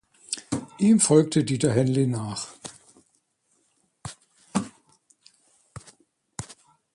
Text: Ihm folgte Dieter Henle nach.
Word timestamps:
Ihm 0.79 0.99
folgte 0.99 1.43
Dieter 1.43 1.71
Henle 1.71 2.07
nach. 2.07 2.47